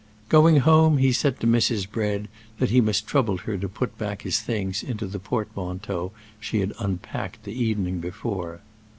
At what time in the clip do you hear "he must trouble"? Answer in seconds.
2.71-3.37